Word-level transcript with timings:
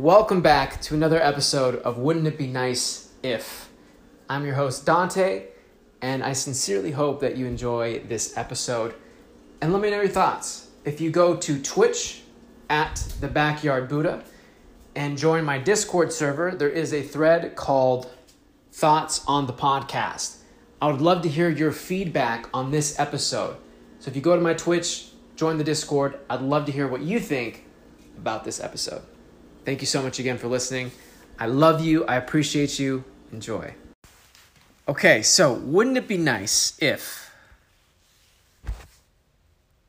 Welcome 0.00 0.40
back 0.40 0.80
to 0.80 0.94
another 0.94 1.20
episode 1.20 1.76
of 1.82 1.98
Wouldn't 1.98 2.26
It 2.26 2.38
Be 2.38 2.46
Nice 2.46 3.10
If? 3.22 3.68
I'm 4.30 4.46
your 4.46 4.54
host, 4.54 4.86
Dante, 4.86 5.48
and 6.00 6.24
I 6.24 6.32
sincerely 6.32 6.92
hope 6.92 7.20
that 7.20 7.36
you 7.36 7.44
enjoy 7.44 7.98
this 8.08 8.34
episode. 8.34 8.94
And 9.60 9.74
let 9.74 9.82
me 9.82 9.90
know 9.90 10.00
your 10.00 10.08
thoughts. 10.08 10.70
If 10.86 11.02
you 11.02 11.10
go 11.10 11.36
to 11.36 11.62
Twitch 11.62 12.22
at 12.70 12.96
the 13.20 13.28
Backyard 13.28 13.90
Buddha 13.90 14.24
and 14.96 15.18
join 15.18 15.44
my 15.44 15.58
Discord 15.58 16.14
server, 16.14 16.52
there 16.52 16.70
is 16.70 16.94
a 16.94 17.02
thread 17.02 17.54
called 17.54 18.10
Thoughts 18.72 19.22
on 19.28 19.46
the 19.46 19.52
Podcast. 19.52 20.38
I 20.80 20.90
would 20.90 21.02
love 21.02 21.20
to 21.24 21.28
hear 21.28 21.50
your 21.50 21.72
feedback 21.72 22.48
on 22.54 22.70
this 22.70 22.98
episode. 22.98 23.58
So 23.98 24.08
if 24.08 24.16
you 24.16 24.22
go 24.22 24.34
to 24.34 24.40
my 24.40 24.54
Twitch, 24.54 25.10
join 25.36 25.58
the 25.58 25.64
Discord, 25.64 26.18
I'd 26.30 26.40
love 26.40 26.64
to 26.64 26.72
hear 26.72 26.88
what 26.88 27.02
you 27.02 27.20
think 27.20 27.66
about 28.16 28.44
this 28.44 28.60
episode. 28.60 29.02
Thank 29.64 29.80
you 29.82 29.86
so 29.86 30.02
much 30.02 30.18
again 30.18 30.38
for 30.38 30.48
listening. 30.48 30.90
I 31.38 31.46
love 31.46 31.84
you. 31.84 32.04
I 32.06 32.16
appreciate 32.16 32.78
you. 32.78 33.04
Enjoy. 33.32 33.74
Okay, 34.88 35.22
so 35.22 35.52
wouldn't 35.52 35.96
it 35.96 36.08
be 36.08 36.16
nice 36.16 36.76
if 36.80 37.32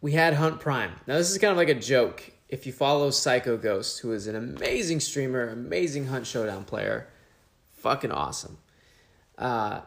we 0.01 0.11
had 0.11 0.35
Hunt 0.35 0.59
Prime? 0.59 0.91
Now, 1.07 1.17
this 1.17 1.31
is 1.31 1.37
kind 1.37 1.51
of 1.51 1.57
like 1.57 1.69
a 1.69 1.75
joke. 1.75 2.31
If 2.49 2.65
you 2.65 2.73
follow 2.73 3.09
Psycho 3.11 3.57
Ghost, 3.57 3.99
who 4.01 4.11
is 4.11 4.27
an 4.27 4.35
amazing 4.35 4.99
streamer, 4.99 5.47
amazing 5.47 6.07
Hunt 6.07 6.27
Showdown 6.27 6.65
player, 6.65 7.07
fucking 7.77 8.11
awesome. 8.11 8.57
Uh, 9.37 9.81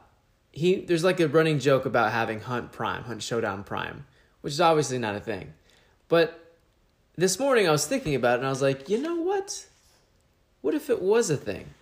he 0.50 0.76
there's 0.76 1.04
like 1.04 1.20
a 1.20 1.28
running 1.28 1.58
joke 1.58 1.84
about 1.84 2.10
having 2.12 2.40
Hunt 2.40 2.72
Prime, 2.72 3.04
Hunt 3.04 3.22
Showdown 3.22 3.64
Prime, 3.64 4.06
which 4.40 4.54
is 4.54 4.60
obviously 4.60 4.98
not 4.98 5.14
a 5.14 5.20
thing. 5.20 5.52
But 6.08 6.56
this 7.16 7.38
morning 7.38 7.68
I 7.68 7.70
was 7.70 7.86
thinking 7.86 8.14
about 8.14 8.34
it 8.34 8.38
and 8.38 8.46
I 8.46 8.50
was 8.50 8.62
like, 8.62 8.88
you 8.88 9.00
know 9.00 9.16
what? 9.16 9.66
What 10.64 10.72
if 10.72 10.88
it 10.88 11.02
was 11.02 11.28
a 11.28 11.36
thing? 11.36 11.74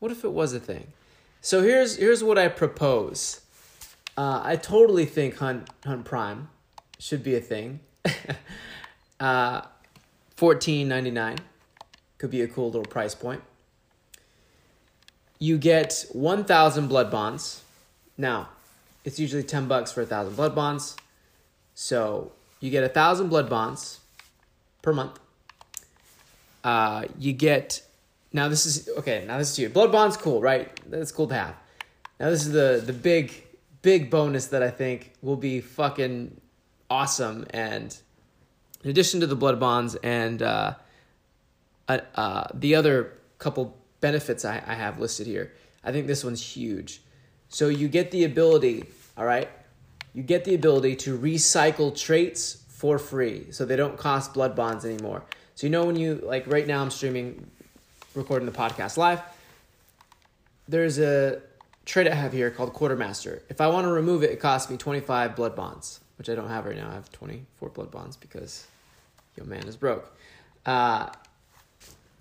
What 0.00 0.10
if 0.10 0.24
it 0.24 0.32
was 0.32 0.52
a 0.52 0.58
thing? 0.58 0.88
So 1.40 1.62
here's 1.62 1.98
here's 1.98 2.20
what 2.20 2.36
I 2.36 2.48
propose. 2.48 3.42
Uh, 4.16 4.40
I 4.42 4.56
totally 4.56 5.04
think 5.04 5.36
Hunt 5.36 5.70
Hunt 5.84 6.04
Prime 6.04 6.48
should 6.98 7.22
be 7.22 7.36
a 7.36 7.40
thing. 7.40 7.78
uh, 9.20 9.60
fourteen 10.34 10.88
ninety 10.88 11.12
nine 11.12 11.38
could 12.18 12.32
be 12.32 12.42
a 12.42 12.48
cool 12.48 12.66
little 12.72 12.82
price 12.82 13.14
point. 13.14 13.44
You 15.38 15.56
get 15.56 16.06
one 16.10 16.44
thousand 16.44 16.88
blood 16.88 17.08
bonds. 17.08 17.62
Now, 18.18 18.48
it's 19.04 19.20
usually 19.20 19.44
ten 19.44 19.68
bucks 19.68 19.92
for 19.92 20.02
a 20.02 20.06
thousand 20.06 20.34
blood 20.34 20.56
bonds. 20.56 20.96
So 21.76 22.32
you 22.58 22.72
get 22.72 22.82
a 22.82 22.88
thousand 22.88 23.28
blood 23.28 23.48
bonds 23.48 24.00
per 24.82 24.92
month. 24.92 25.20
Uh, 26.66 27.04
you 27.16 27.32
get 27.32 27.80
now 28.32 28.48
this 28.48 28.66
is 28.66 28.88
okay. 28.98 29.24
Now 29.24 29.38
this 29.38 29.52
is 29.52 29.58
you. 29.60 29.68
Blood 29.68 29.92
bond's 29.92 30.16
cool, 30.16 30.40
right? 30.40 30.68
That's 30.90 31.12
cool 31.12 31.28
to 31.28 31.34
have. 31.34 31.54
Now 32.18 32.30
this 32.30 32.44
is 32.44 32.50
the 32.50 32.82
the 32.84 32.92
big 32.92 33.44
big 33.82 34.10
bonus 34.10 34.48
that 34.48 34.64
I 34.64 34.70
think 34.70 35.12
will 35.22 35.36
be 35.36 35.60
fucking 35.60 36.40
awesome. 36.90 37.46
And 37.50 37.96
in 38.82 38.90
addition 38.90 39.20
to 39.20 39.28
the 39.28 39.36
blood 39.36 39.60
bonds 39.60 39.94
and 40.02 40.42
uh, 40.42 40.74
uh, 41.86 41.98
uh, 42.16 42.48
the 42.52 42.74
other 42.74 43.12
couple 43.38 43.78
benefits 44.00 44.44
I, 44.44 44.60
I 44.66 44.74
have 44.74 44.98
listed 44.98 45.28
here, 45.28 45.52
I 45.84 45.92
think 45.92 46.08
this 46.08 46.24
one's 46.24 46.42
huge. 46.42 47.00
So 47.48 47.68
you 47.68 47.86
get 47.86 48.10
the 48.10 48.24
ability, 48.24 48.86
all 49.16 49.24
right. 49.24 49.48
You 50.14 50.24
get 50.24 50.44
the 50.44 50.56
ability 50.56 50.96
to 50.96 51.16
recycle 51.16 51.96
traits 51.96 52.64
for 52.68 52.98
free, 52.98 53.52
so 53.52 53.64
they 53.64 53.76
don't 53.76 53.96
cost 53.96 54.34
blood 54.34 54.56
bonds 54.56 54.84
anymore. 54.84 55.22
So 55.56 55.66
you 55.66 55.70
know 55.70 55.86
when 55.86 55.96
you 55.96 56.20
like 56.22 56.46
right 56.46 56.66
now 56.66 56.82
I'm 56.82 56.90
streaming 56.90 57.46
recording 58.14 58.44
the 58.44 58.52
podcast 58.52 58.98
live. 58.98 59.22
There's 60.68 60.98
a 60.98 61.40
trait 61.86 62.06
I 62.06 62.14
have 62.14 62.34
here 62.34 62.50
called 62.50 62.74
Quartermaster. 62.74 63.42
If 63.48 63.62
I 63.62 63.68
want 63.68 63.86
to 63.86 63.90
remove 63.90 64.22
it, 64.22 64.30
it 64.30 64.38
costs 64.38 64.70
me 64.70 64.76
25 64.76 65.34
blood 65.34 65.56
bonds, 65.56 66.00
which 66.18 66.28
I 66.28 66.34
don't 66.34 66.48
have 66.48 66.66
right 66.66 66.76
now. 66.76 66.90
I 66.90 66.92
have 66.92 67.10
24 67.10 67.70
blood 67.70 67.90
bonds 67.90 68.18
because 68.18 68.66
your 69.34 69.46
man 69.46 69.66
is 69.66 69.76
broke. 69.76 70.14
Uh, 70.66 71.08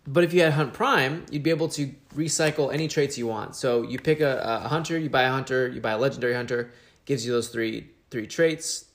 but 0.08 0.24
if 0.24 0.34
you 0.34 0.42
had 0.42 0.54
Hunt 0.54 0.72
Prime, 0.74 1.26
you'd 1.30 1.44
be 1.44 1.50
able 1.50 1.68
to 1.70 1.94
recycle 2.16 2.74
any 2.74 2.88
traits 2.88 3.18
you 3.18 3.28
want. 3.28 3.54
So 3.58 3.82
you 3.82 4.00
pick 4.00 4.22
a, 4.22 4.62
a 4.64 4.70
hunter, 4.70 4.98
you 4.98 5.10
buy 5.10 5.24
a 5.24 5.32
hunter, 5.32 5.68
you 5.68 5.82
buy 5.82 5.92
a 5.92 5.98
legendary 5.98 6.36
hunter, 6.36 6.72
gives 7.04 7.26
you 7.26 7.34
those 7.34 7.50
three 7.50 7.90
three 8.12 8.28
traits, 8.28 8.86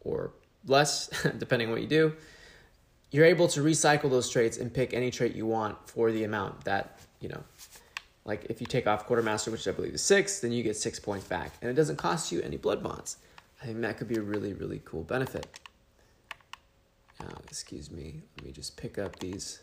or 0.00 0.32
less, 0.66 1.08
depending 1.38 1.68
on 1.68 1.72
what 1.74 1.82
you 1.82 1.86
do 1.86 2.12
you're 3.10 3.24
able 3.24 3.48
to 3.48 3.60
recycle 3.60 4.10
those 4.10 4.28
traits 4.28 4.56
and 4.56 4.72
pick 4.72 4.94
any 4.94 5.10
trait 5.10 5.34
you 5.34 5.46
want 5.46 5.76
for 5.88 6.12
the 6.12 6.24
amount 6.24 6.64
that, 6.64 7.00
you 7.20 7.28
know, 7.28 7.42
like 8.24 8.46
if 8.48 8.60
you 8.60 8.66
take 8.66 8.86
off 8.86 9.06
quartermaster, 9.06 9.50
which 9.50 9.66
I 9.66 9.72
believe 9.72 9.94
is 9.94 10.02
six, 10.02 10.40
then 10.40 10.52
you 10.52 10.62
get 10.62 10.76
six 10.76 11.00
points 11.00 11.26
back. 11.26 11.52
And 11.60 11.70
it 11.70 11.74
doesn't 11.74 11.96
cost 11.96 12.30
you 12.30 12.40
any 12.42 12.56
blood 12.56 12.82
bonds. 12.82 13.16
I 13.62 13.66
think 13.66 13.80
that 13.80 13.98
could 13.98 14.08
be 14.08 14.16
a 14.16 14.22
really, 14.22 14.52
really 14.52 14.80
cool 14.84 15.02
benefit. 15.02 15.58
Now, 17.18 17.36
excuse 17.44 17.90
me, 17.90 18.22
let 18.36 18.46
me 18.46 18.52
just 18.52 18.76
pick 18.76 18.98
up 18.98 19.18
these 19.18 19.60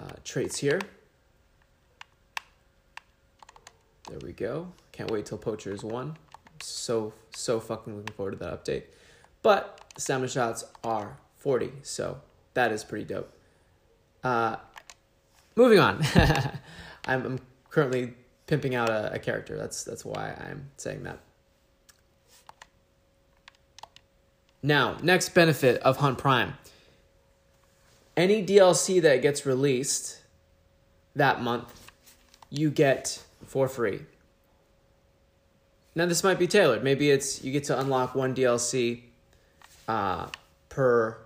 uh, 0.00 0.14
traits 0.24 0.58
here. 0.58 0.80
There 4.08 4.18
we 4.22 4.32
go. 4.32 4.72
Can't 4.92 5.10
wait 5.10 5.26
till 5.26 5.38
Poacher 5.38 5.72
is 5.72 5.84
one. 5.84 6.16
so, 6.60 7.12
so 7.34 7.60
fucking 7.60 7.96
looking 7.96 8.14
forward 8.14 8.32
to 8.32 8.36
that 8.38 8.64
update. 8.64 8.84
But 9.42 9.80
stamina 9.96 10.28
shots 10.28 10.64
are 10.82 11.18
40. 11.44 11.72
So 11.82 12.22
that 12.54 12.72
is 12.72 12.82
pretty 12.82 13.04
dope. 13.04 13.30
Uh, 14.24 14.56
moving 15.54 15.78
on. 15.78 16.02
I'm, 17.04 17.26
I'm, 17.26 17.40
currently 17.68 18.14
pimping 18.46 18.74
out 18.74 18.88
a, 18.88 19.12
a 19.14 19.18
character. 19.18 19.56
That's 19.56 19.82
that's 19.82 20.04
why 20.04 20.32
I'm 20.48 20.70
saying 20.76 21.02
that. 21.02 21.18
Now, 24.62 24.96
next 25.02 25.34
benefit 25.34 25.82
of 25.82 25.98
Hunt 25.98 26.16
Prime. 26.16 26.54
Any 28.16 28.46
DLC 28.46 29.02
that 29.02 29.20
gets 29.20 29.44
released 29.44 30.22
that 31.16 31.42
month, 31.42 31.90
you 32.48 32.70
get 32.70 33.22
for 33.44 33.68
free. 33.68 34.02
Now, 35.96 36.06
this 36.06 36.24
might 36.24 36.38
be 36.38 36.46
tailored. 36.46 36.82
Maybe 36.82 37.10
it's 37.10 37.44
you 37.44 37.52
get 37.52 37.64
to 37.64 37.78
unlock 37.78 38.14
one 38.14 38.34
DLC 38.34 39.02
uh, 39.88 40.28
per 40.68 41.23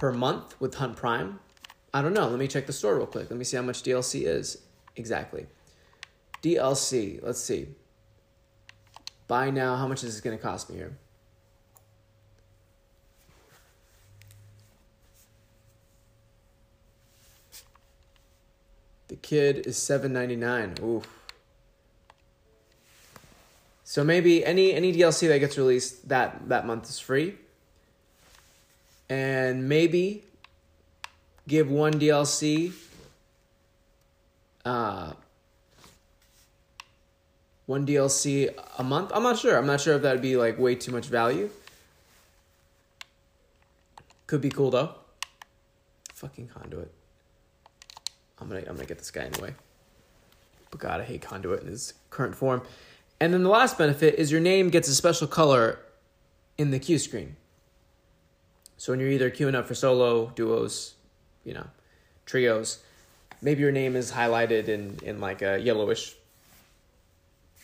per 0.00 0.10
month 0.10 0.58
with 0.58 0.76
Hunt 0.76 0.96
Prime. 0.96 1.38
I 1.92 2.00
don't 2.00 2.14
know. 2.14 2.26
Let 2.26 2.38
me 2.38 2.48
check 2.48 2.66
the 2.66 2.72
store 2.72 2.96
real 2.96 3.06
quick. 3.06 3.30
Let 3.30 3.38
me 3.38 3.44
see 3.44 3.56
how 3.58 3.62
much 3.62 3.82
DLC 3.82 4.26
is 4.26 4.62
exactly. 4.96 5.46
DLC, 6.42 7.22
let's 7.22 7.38
see. 7.38 7.68
Buy 9.28 9.50
now. 9.50 9.76
How 9.76 9.86
much 9.86 10.02
is 10.02 10.14
this 10.14 10.20
going 10.22 10.36
to 10.36 10.42
cost 10.42 10.70
me 10.70 10.76
here? 10.76 10.96
The 19.08 19.16
kid 19.16 19.66
is 19.66 19.76
seven 19.76 20.12
ninety 20.12 20.36
nine. 20.36 20.76
Ooh. 20.80 21.02
So 23.84 24.02
maybe 24.02 24.44
any 24.46 24.72
any 24.72 24.94
DLC 24.94 25.28
that 25.28 25.40
gets 25.40 25.58
released 25.58 26.08
that 26.08 26.48
that 26.48 26.64
month 26.64 26.88
is 26.88 26.98
free 26.98 27.34
and 29.10 29.68
maybe 29.68 30.24
give 31.46 31.68
one 31.70 31.92
DLC 31.94 32.72
uh, 34.64 35.12
one 37.66 37.86
DLC 37.86 38.52
a 38.78 38.82
month. 38.82 39.10
I'm 39.14 39.22
not 39.22 39.38
sure. 39.38 39.56
I'm 39.56 39.66
not 39.66 39.80
sure 39.80 39.94
if 39.94 40.02
that'd 40.02 40.22
be 40.22 40.36
like 40.36 40.58
way 40.58 40.74
too 40.74 40.92
much 40.92 41.06
value. 41.06 41.50
Could 44.26 44.40
be 44.40 44.50
cool 44.50 44.70
though. 44.70 44.94
Fucking 46.14 46.48
conduit. 46.48 46.92
I'm 48.40 48.48
gonna 48.48 48.60
I'm 48.60 48.76
gonna 48.76 48.86
get 48.86 48.98
this 48.98 49.10
guy 49.10 49.22
anyway. 49.22 49.54
But 50.70 50.80
God, 50.80 51.00
I 51.00 51.04
hate 51.04 51.22
conduit 51.22 51.62
in 51.62 51.66
his 51.66 51.94
current 52.10 52.34
form. 52.34 52.62
And 53.18 53.34
then 53.34 53.42
the 53.42 53.50
last 53.50 53.76
benefit 53.76 54.14
is 54.14 54.30
your 54.30 54.40
name 54.40 54.70
gets 54.70 54.88
a 54.88 54.94
special 54.94 55.26
color 55.26 55.78
in 56.56 56.70
the 56.70 56.78
queue 56.78 56.98
screen. 56.98 57.36
So 58.80 58.94
when 58.94 59.00
you're 59.00 59.10
either 59.10 59.30
queuing 59.30 59.54
up 59.54 59.66
for 59.66 59.74
solo, 59.74 60.32
duos, 60.34 60.94
you 61.44 61.52
know, 61.52 61.66
trios, 62.24 62.78
maybe 63.42 63.60
your 63.60 63.72
name 63.72 63.94
is 63.94 64.12
highlighted 64.12 64.68
in, 64.68 64.98
in 65.02 65.20
like 65.20 65.42
a 65.42 65.58
yellowish 65.58 66.14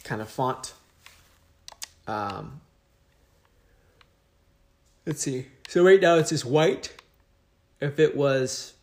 kind 0.05 0.21
of 0.21 0.29
font. 0.29 0.75
Um, 2.07 2.61
let's 5.07 5.23
see. 5.23 5.47
So 5.69 5.83
right 5.83 6.03
now 6.03 6.17
it's 6.17 6.29
just 6.29 6.45
white. 6.45 6.95
If 7.81 7.99
it 7.99 8.15
was 8.15 8.75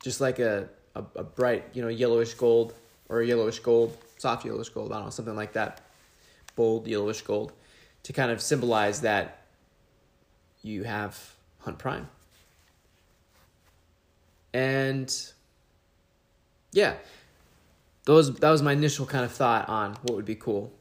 just 0.00 0.20
like 0.20 0.38
a, 0.38 0.68
a, 0.94 1.02
a 1.16 1.24
bright, 1.24 1.64
you 1.72 1.82
know, 1.82 1.88
yellowish 1.88 2.34
gold 2.34 2.72
or 3.08 3.20
a 3.20 3.26
yellowish 3.26 3.58
gold, 3.58 3.96
soft 4.16 4.46
yellowish 4.46 4.68
gold, 4.68 4.92
I 4.92 4.98
don't 4.98 5.06
know, 5.06 5.10
something 5.10 5.34
like 5.34 5.54
that, 5.54 5.80
bold 6.54 6.86
yellowish 6.86 7.22
gold, 7.22 7.52
to 8.04 8.12
kind 8.12 8.30
of 8.30 8.40
symbolize 8.40 9.00
that 9.00 9.39
you 10.62 10.84
have 10.84 11.34
Hunt 11.60 11.78
Prime. 11.78 12.08
And 14.52 15.14
yeah, 16.72 16.94
those 18.04 18.34
that 18.36 18.50
was 18.50 18.62
my 18.62 18.72
initial 18.72 19.06
kind 19.06 19.24
of 19.24 19.32
thought 19.32 19.68
on 19.68 19.96
what 20.02 20.16
would 20.16 20.24
be 20.24 20.34
cool 20.34 20.72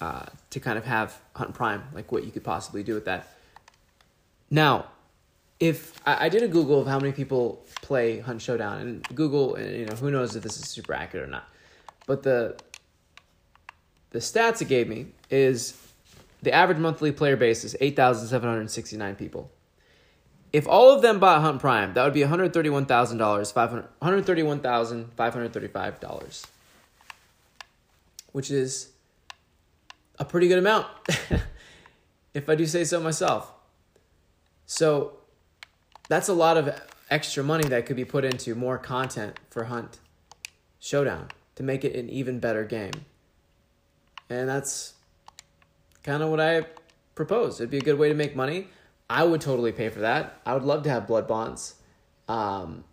uh, 0.00 0.26
to 0.50 0.60
kind 0.60 0.78
of 0.78 0.84
have 0.84 1.18
Hunt 1.34 1.54
Prime, 1.54 1.82
like 1.94 2.10
what 2.12 2.24
you 2.24 2.30
could 2.30 2.44
possibly 2.44 2.82
do 2.82 2.94
with 2.94 3.04
that. 3.04 3.28
Now, 4.50 4.86
if 5.58 5.92
I, 6.04 6.26
I 6.26 6.28
did 6.28 6.42
a 6.42 6.48
Google 6.48 6.80
of 6.80 6.86
how 6.86 6.98
many 6.98 7.12
people 7.12 7.64
play 7.82 8.20
Hunt 8.20 8.42
Showdown, 8.42 8.80
and 8.80 9.08
Google, 9.14 9.58
you 9.58 9.86
know, 9.86 9.94
who 9.94 10.10
knows 10.10 10.36
if 10.36 10.42
this 10.42 10.58
is 10.58 10.68
super 10.68 10.92
accurate 10.92 11.28
or 11.28 11.30
not, 11.30 11.48
but 12.06 12.22
the 12.22 12.56
the 14.10 14.18
stats 14.18 14.62
it 14.62 14.68
gave 14.68 14.88
me 14.88 15.06
is 15.30 15.72
the 16.46 16.52
average 16.52 16.78
monthly 16.78 17.10
player 17.10 17.36
base 17.36 17.64
is 17.64 17.74
8,769 17.80 19.16
people. 19.16 19.50
If 20.52 20.68
all 20.68 20.94
of 20.94 21.02
them 21.02 21.18
bought 21.18 21.42
Hunt 21.42 21.60
Prime, 21.60 21.92
that 21.94 22.04
would 22.04 22.14
be 22.14 22.20
$131,000, 22.20 22.86
$131,535, 24.00 26.46
which 28.30 28.52
is 28.52 28.90
a 30.20 30.24
pretty 30.24 30.46
good 30.46 30.58
amount, 30.58 30.86
if 32.32 32.48
I 32.48 32.54
do 32.54 32.64
say 32.64 32.84
so 32.84 33.00
myself. 33.00 33.52
So 34.66 35.14
that's 36.08 36.28
a 36.28 36.32
lot 36.32 36.56
of 36.56 36.80
extra 37.10 37.42
money 37.42 37.66
that 37.70 37.86
could 37.86 37.96
be 37.96 38.04
put 38.04 38.24
into 38.24 38.54
more 38.54 38.78
content 38.78 39.40
for 39.50 39.64
Hunt 39.64 39.98
Showdown 40.78 41.26
to 41.56 41.64
make 41.64 41.84
it 41.84 41.96
an 41.96 42.08
even 42.08 42.38
better 42.38 42.64
game. 42.64 42.92
And 44.30 44.48
that's 44.48 44.92
kind 46.06 46.22
of 46.22 46.30
what 46.30 46.40
I 46.40 46.64
propose. 47.14 47.60
It'd 47.60 47.70
be 47.70 47.78
a 47.78 47.82
good 47.82 47.98
way 47.98 48.08
to 48.08 48.14
make 48.14 48.34
money. 48.34 48.68
I 49.10 49.24
would 49.24 49.40
totally 49.40 49.72
pay 49.72 49.88
for 49.88 50.00
that. 50.00 50.40
I 50.46 50.54
would 50.54 50.62
love 50.62 50.84
to 50.84 50.90
have 50.90 51.06
blood 51.06 51.28
bonds. 51.28 51.74
Um, 52.28 52.84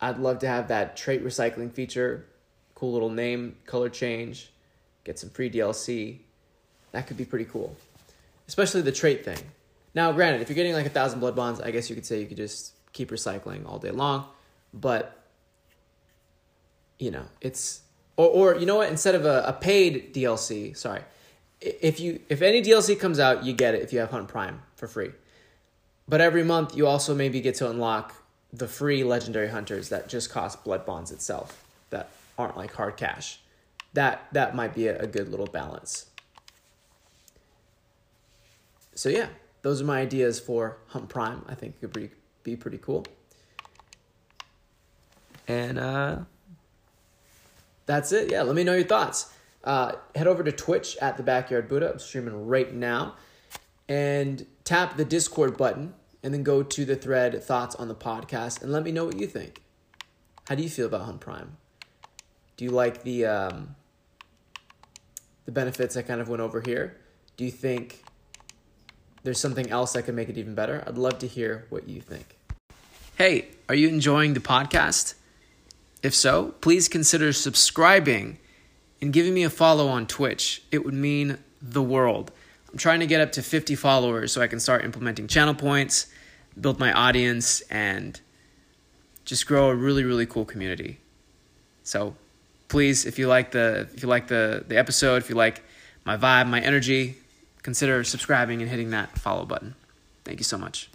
I'd 0.00 0.18
love 0.18 0.40
to 0.40 0.48
have 0.48 0.68
that 0.68 0.96
trait 0.96 1.24
recycling 1.24 1.72
feature, 1.72 2.26
cool 2.74 2.92
little 2.92 3.10
name, 3.10 3.56
color 3.66 3.88
change, 3.88 4.50
get 5.04 5.18
some 5.18 5.30
free 5.30 5.50
DLC. 5.50 6.18
That 6.92 7.06
could 7.06 7.16
be 7.16 7.24
pretty 7.24 7.44
cool, 7.44 7.76
especially 8.46 8.80
the 8.80 8.92
trait 8.92 9.24
thing. 9.24 9.38
Now, 9.94 10.12
granted, 10.12 10.40
if 10.40 10.48
you're 10.48 10.54
getting 10.54 10.72
like 10.72 10.86
a 10.86 10.90
thousand 10.90 11.20
blood 11.20 11.36
bonds, 11.36 11.60
I 11.60 11.70
guess 11.70 11.90
you 11.90 11.96
could 11.96 12.06
say 12.06 12.20
you 12.20 12.26
could 12.26 12.36
just 12.36 12.72
keep 12.92 13.10
recycling 13.10 13.66
all 13.66 13.78
day 13.78 13.90
long, 13.90 14.26
but 14.72 15.24
you 16.98 17.10
know, 17.10 17.24
it's 17.40 17.82
or 18.16 18.28
or 18.28 18.56
you 18.58 18.66
know 18.66 18.76
what? 18.76 18.88
Instead 18.90 19.14
of 19.14 19.24
a, 19.24 19.44
a 19.46 19.52
paid 19.52 20.14
DLC, 20.14 20.76
sorry, 20.76 21.02
if 21.60 22.00
you 22.00 22.20
if 22.28 22.42
any 22.42 22.62
DLC 22.62 22.98
comes 22.98 23.18
out, 23.18 23.44
you 23.44 23.52
get 23.52 23.74
it 23.74 23.82
if 23.82 23.92
you 23.92 23.98
have 23.98 24.10
Hunt 24.10 24.28
Prime 24.28 24.62
for 24.76 24.86
free. 24.86 25.10
But 26.08 26.20
every 26.20 26.44
month 26.44 26.76
you 26.76 26.86
also 26.86 27.14
maybe 27.14 27.40
get 27.40 27.54
to 27.56 27.68
unlock 27.68 28.14
the 28.52 28.66
free 28.66 29.04
legendary 29.04 29.48
hunters 29.48 29.90
that 29.90 30.08
just 30.08 30.30
cost 30.30 30.64
blood 30.64 30.86
bonds 30.86 31.10
itself 31.10 31.64
that 31.90 32.08
aren't 32.38 32.56
like 32.56 32.72
hard 32.74 32.96
cash. 32.96 33.40
That 33.92 34.26
that 34.32 34.54
might 34.54 34.74
be 34.74 34.86
a, 34.86 34.98
a 35.00 35.06
good 35.06 35.28
little 35.28 35.46
balance. 35.46 36.06
So 38.94 39.08
yeah, 39.08 39.28
those 39.62 39.80
are 39.80 39.84
my 39.84 40.00
ideas 40.00 40.40
for 40.40 40.78
Hunt 40.88 41.08
Prime. 41.08 41.44
I 41.48 41.54
think 41.54 41.74
it 41.76 41.80
could 41.80 41.92
be, 41.92 42.10
be 42.42 42.56
pretty 42.56 42.78
cool. 42.78 43.04
And 45.46 45.78
uh 45.78 46.18
that's 47.86 48.12
it. 48.12 48.30
Yeah, 48.30 48.42
let 48.42 48.54
me 48.54 48.64
know 48.64 48.74
your 48.74 48.84
thoughts. 48.84 49.32
Uh, 49.64 49.92
head 50.14 50.26
over 50.26 50.42
to 50.42 50.52
Twitch 50.52 50.96
at 50.98 51.16
the 51.16 51.22
Backyard 51.22 51.68
Buddha. 51.68 51.92
I'm 51.92 51.98
streaming 51.98 52.46
right 52.46 52.72
now. 52.72 53.16
And 53.88 54.46
tap 54.64 54.96
the 54.96 55.04
Discord 55.04 55.56
button 55.56 55.94
and 56.22 56.34
then 56.34 56.42
go 56.42 56.62
to 56.62 56.84
the 56.84 56.96
thread 56.96 57.42
Thoughts 57.42 57.74
on 57.76 57.88
the 57.88 57.94
Podcast 57.94 58.62
and 58.62 58.72
let 58.72 58.82
me 58.82 58.92
know 58.92 59.04
what 59.04 59.18
you 59.18 59.26
think. 59.26 59.62
How 60.48 60.54
do 60.54 60.62
you 60.62 60.68
feel 60.68 60.86
about 60.86 61.02
Hunt 61.02 61.20
Prime? 61.20 61.56
Do 62.56 62.64
you 62.64 62.70
like 62.70 63.02
the 63.02 63.26
um, 63.26 63.76
the 65.44 65.52
benefits 65.52 65.96
I 65.96 66.02
kind 66.02 66.20
of 66.20 66.28
went 66.28 66.42
over 66.42 66.60
here? 66.60 66.96
Do 67.36 67.44
you 67.44 67.50
think 67.50 68.02
there's 69.22 69.40
something 69.40 69.70
else 69.70 69.92
that 69.92 70.02
could 70.02 70.14
make 70.14 70.28
it 70.28 70.36
even 70.36 70.54
better? 70.54 70.82
I'd 70.86 70.98
love 70.98 71.18
to 71.20 71.26
hear 71.26 71.66
what 71.68 71.88
you 71.88 72.00
think. 72.00 72.36
Hey, 73.16 73.48
are 73.68 73.74
you 73.74 73.88
enjoying 73.88 74.34
the 74.34 74.40
podcast? 74.40 75.14
If 76.02 76.14
so, 76.14 76.54
please 76.60 76.88
consider 76.88 77.32
subscribing 77.32 78.38
and 79.00 79.12
giving 79.12 79.34
me 79.34 79.44
a 79.44 79.50
follow 79.50 79.88
on 79.88 80.06
Twitch. 80.06 80.62
It 80.70 80.84
would 80.84 80.94
mean 80.94 81.38
the 81.60 81.82
world. 81.82 82.30
I'm 82.70 82.78
trying 82.78 83.00
to 83.00 83.06
get 83.06 83.20
up 83.20 83.32
to 83.32 83.42
50 83.42 83.74
followers 83.74 84.32
so 84.32 84.42
I 84.42 84.46
can 84.46 84.60
start 84.60 84.84
implementing 84.84 85.26
channel 85.26 85.54
points, 85.54 86.06
build 86.60 86.78
my 86.78 86.92
audience, 86.92 87.60
and 87.62 88.20
just 89.24 89.46
grow 89.46 89.70
a 89.70 89.74
really, 89.74 90.04
really 90.04 90.26
cool 90.26 90.44
community. 90.44 90.98
So 91.82 92.14
please, 92.68 93.06
if 93.06 93.18
you 93.18 93.28
like 93.28 93.50
the 93.52 93.88
if 93.94 94.02
you 94.02 94.08
like 94.08 94.28
the, 94.28 94.64
the 94.66 94.76
episode, 94.78 95.16
if 95.22 95.30
you 95.30 95.36
like 95.36 95.62
my 96.04 96.16
vibe, 96.16 96.48
my 96.48 96.60
energy, 96.60 97.16
consider 97.62 98.04
subscribing 98.04 98.60
and 98.60 98.70
hitting 98.70 98.90
that 98.90 99.18
follow 99.18 99.44
button. 99.44 99.74
Thank 100.24 100.38
you 100.40 100.44
so 100.44 100.58
much. 100.58 100.90